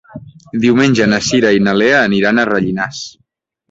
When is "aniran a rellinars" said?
2.09-3.09